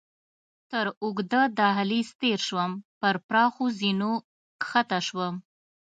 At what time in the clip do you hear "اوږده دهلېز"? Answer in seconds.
1.03-2.09